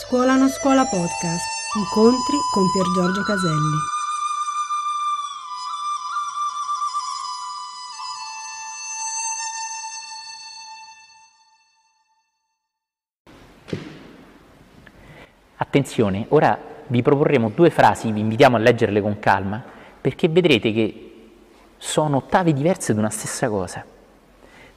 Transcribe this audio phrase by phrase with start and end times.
[0.00, 1.44] Scuola non scuola podcast.
[1.76, 3.76] Incontri con Pier Giorgio Caselli.
[15.56, 16.56] Attenzione, ora
[16.86, 19.62] vi proporremo due frasi, vi invitiamo a leggerle con calma,
[20.00, 21.30] perché vedrete che
[21.76, 23.97] sono ottave diverse di una stessa cosa.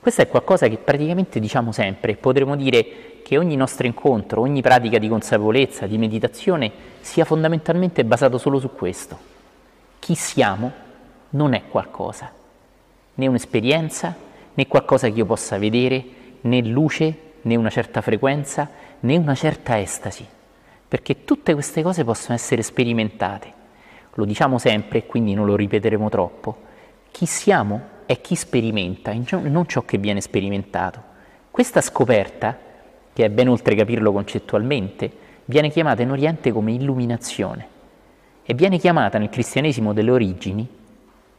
[0.01, 4.97] Questo è qualcosa che praticamente diciamo sempre, potremmo dire che ogni nostro incontro, ogni pratica
[4.97, 9.15] di consapevolezza, di meditazione, sia fondamentalmente basato solo su questo.
[9.99, 10.71] Chi siamo
[11.29, 12.31] non è qualcosa,
[13.13, 14.15] né un'esperienza,
[14.55, 16.03] né qualcosa che io possa vedere,
[16.41, 18.67] né luce, né una certa frequenza,
[19.01, 20.25] né una certa estasi,
[20.87, 23.53] perché tutte queste cose possono essere sperimentate.
[24.15, 26.57] Lo diciamo sempre e quindi non lo ripeteremo troppo.
[27.11, 31.01] Chi siamo è chi sperimenta, non ciò che viene sperimentato.
[31.49, 32.57] Questa scoperta,
[33.13, 35.09] che è ben oltre capirlo concettualmente,
[35.45, 37.67] viene chiamata in Oriente come illuminazione
[38.43, 40.67] e viene chiamata nel cristianesimo delle origini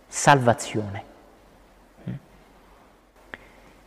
[0.06, 1.04] salvazione.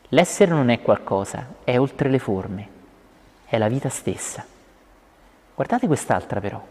[0.10, 2.70] L'essere non è qualcosa, è oltre le forme,
[3.46, 4.46] è la vita stessa.
[5.56, 6.64] Guardate quest'altra però.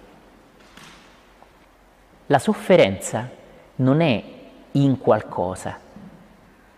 [2.27, 3.29] La sofferenza
[3.77, 4.25] non è
[4.73, 5.83] in qualcosa,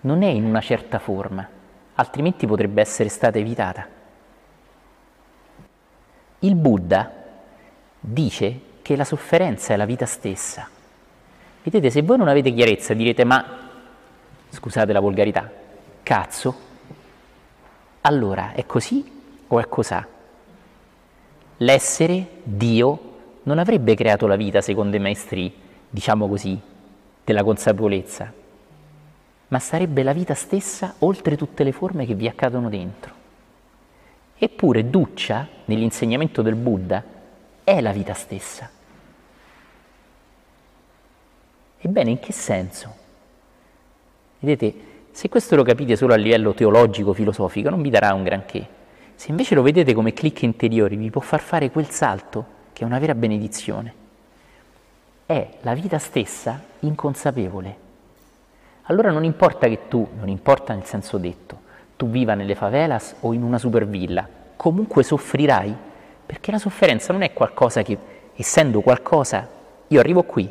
[0.06, 1.46] non è in una certa forma,
[1.94, 3.86] altrimenti potrebbe essere stata evitata.
[6.38, 7.12] Il Buddha
[7.98, 10.68] dice che la sofferenza è la vita stessa.
[11.60, 13.44] Vedete, se voi non avete chiarezza direte ma,
[14.48, 15.50] scusate la volgarità,
[16.04, 16.54] cazzo,
[18.02, 19.04] allora è così
[19.48, 20.06] o è cos'ha?
[21.56, 25.52] L'essere, Dio, non avrebbe creato la vita secondo i maestri,
[25.90, 26.60] diciamo così,
[27.24, 28.32] della consapevolezza,
[29.48, 33.14] ma sarebbe la vita stessa oltre tutte le forme che vi accadono dentro.
[34.38, 37.02] Eppure Duccia, nell'insegnamento del Buddha,
[37.62, 38.68] è la vita stessa.
[41.78, 42.94] Ebbene, in che senso?
[44.40, 44.74] Vedete,
[45.12, 48.74] se questo lo capite solo a livello teologico, filosofico, non vi darà un granché.
[49.14, 52.86] Se invece lo vedete come clic interiori, vi può far fare quel salto che è
[52.86, 53.94] una vera benedizione.
[55.24, 57.84] È la vita stessa inconsapevole
[58.88, 61.60] allora non importa che tu, non importa nel senso detto,
[61.96, 65.74] tu viva nelle favelas o in una supervilla, comunque soffrirai
[66.24, 67.98] perché la sofferenza non è qualcosa che,
[68.34, 69.48] essendo qualcosa,
[69.88, 70.50] io arrivo qui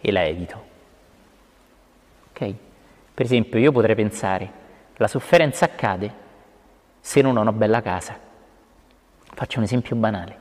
[0.00, 0.62] e la evito.
[2.30, 2.54] Ok?
[3.14, 4.50] Per esempio, io potrei pensare,
[4.96, 6.22] la sofferenza accade
[7.00, 8.18] se non ho una bella casa.
[9.34, 10.38] Faccio un esempio banale.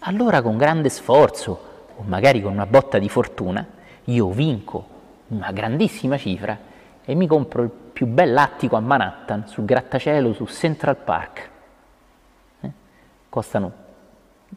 [0.00, 1.60] Allora con grande sforzo,
[1.96, 3.66] o magari con una botta di fortuna,
[4.04, 4.96] io vinco
[5.28, 6.58] una grandissima cifra
[7.04, 11.50] e mi compro il più bell'attico a Manhattan, sul grattacielo, su Central Park.
[12.60, 12.70] Eh?
[13.28, 13.72] Costano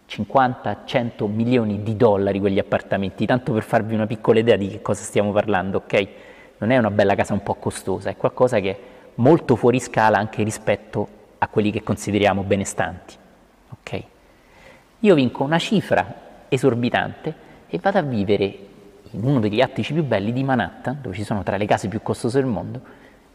[0.08, 5.04] 50-100 milioni di dollari quegli appartamenti, tanto per farvi una piccola idea di che cosa
[5.04, 6.08] stiamo parlando, ok?
[6.60, 8.80] Non è una bella casa un po' costosa, è qualcosa che è
[9.16, 11.08] molto fuori scala anche rispetto
[11.38, 13.16] a quelli che consideriamo benestanti,
[13.70, 14.04] ok?
[15.00, 17.34] Io vinco una cifra esorbitante
[17.68, 18.68] e vado a vivere
[19.12, 22.02] in uno degli attici più belli di Manhattan, dove ci sono tra le case più
[22.02, 22.82] costose del mondo,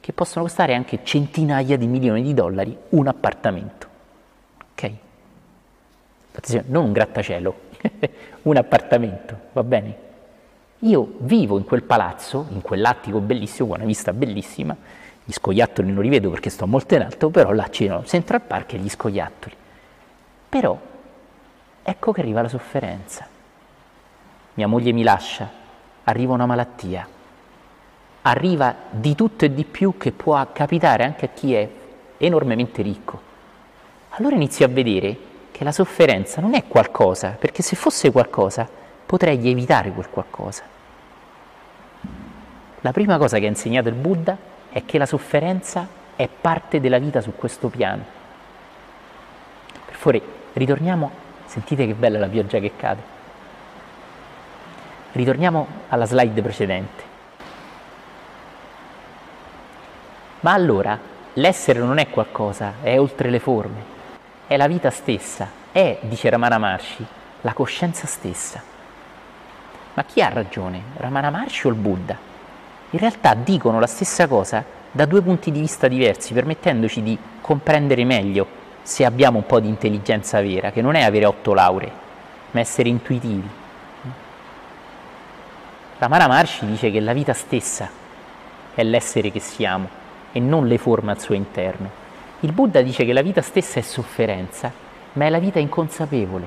[0.01, 3.87] che possono costare anche centinaia di milioni di dollari un appartamento.
[4.73, 4.91] Ok?
[6.33, 7.61] Attenzione, non un grattacielo,
[8.43, 10.05] un appartamento, va bene?
[10.81, 14.77] Io vivo in quel palazzo, in quell'attico bellissimo, con una vista bellissima,
[15.25, 18.75] gli scoiattoli non li vedo perché sto molto in alto, però là c'erano Central Park
[18.75, 19.57] e gli scoiattoli.
[20.49, 20.79] Però
[21.83, 23.27] ecco che arriva la sofferenza.
[24.55, 25.51] Mia moglie mi lascia,
[26.09, 27.07] arriva una malattia,
[28.23, 31.69] arriva di tutto e di più che può capitare anche a chi è
[32.19, 33.21] enormemente ricco.
[34.11, 35.17] Allora inizio a vedere
[35.51, 38.69] che la sofferenza non è qualcosa, perché se fosse qualcosa
[39.05, 40.63] potrei evitare quel qualcosa.
[42.81, 44.37] La prima cosa che ha insegnato il Buddha
[44.69, 48.05] è che la sofferenza è parte della vita su questo piano.
[49.87, 50.23] Per favore,
[50.53, 51.11] ritorniamo,
[51.47, 53.15] sentite che bella la pioggia che cade.
[55.17, 57.03] Ritorniamo alla slide precedente.
[60.41, 60.99] Ma allora
[61.33, 63.83] l'essere non è qualcosa, è oltre le forme,
[64.47, 67.07] è la vita stessa, è, dice Ramana Maharshi,
[67.41, 68.63] la coscienza stessa.
[69.95, 72.19] Ma chi ha ragione, Ramana Maharshi o il Buddha?
[72.91, 78.05] In realtà dicono la stessa cosa da due punti di vista diversi, permettendoci di comprendere
[78.05, 78.47] meglio
[78.83, 81.93] se abbiamo un po' di intelligenza vera, che non è avere otto lauree,
[82.51, 83.65] ma essere intuitivi.
[85.99, 87.89] Ramana Maharshi dice che la vita stessa
[88.75, 89.89] è l'essere che siamo
[90.31, 91.89] e non le forme al suo interno.
[92.41, 94.71] Il Buddha dice che la vita stessa è sofferenza
[95.15, 96.45] ma è la vita inconsapevole.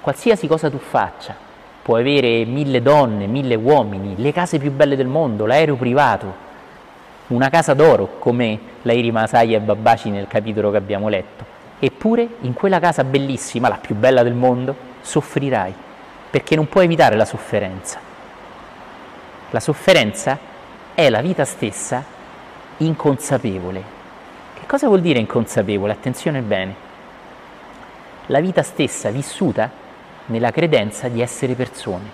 [0.00, 1.36] Qualsiasi cosa tu faccia,
[1.82, 6.46] puoi avere mille donne, mille uomini, le case più belle del mondo, l'aereo privato,
[7.26, 11.44] una casa d'oro come la Iri Masaya e Babaci nel capitolo che abbiamo letto.
[11.78, 15.74] Eppure in quella casa bellissima, la più bella del mondo, soffrirai,
[16.30, 18.07] perché non puoi evitare la sofferenza.
[19.50, 20.38] La sofferenza
[20.92, 22.04] è la vita stessa
[22.76, 23.82] inconsapevole.
[24.52, 25.92] Che cosa vuol dire inconsapevole?
[25.92, 26.74] Attenzione bene.
[28.26, 29.70] La vita stessa vissuta
[30.26, 32.10] nella credenza di essere persone.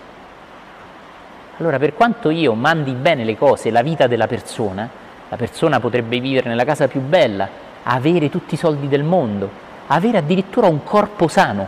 [1.59, 4.89] Allora, per quanto io mandi bene le cose, la vita della persona,
[5.29, 7.49] la persona potrebbe vivere nella casa più bella,
[7.83, 9.51] avere tutti i soldi del mondo,
[9.89, 11.67] avere addirittura un corpo sano.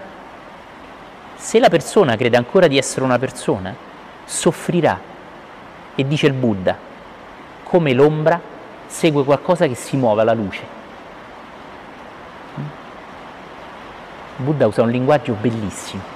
[1.35, 3.75] Se la persona crede ancora di essere una persona,
[4.25, 5.15] soffrirà.
[5.97, 6.77] E dice il Buddha,
[7.65, 8.41] come l'ombra
[8.87, 10.63] segue qualcosa che si muove alla luce.
[14.37, 16.16] Il Buddha usa un linguaggio bellissimo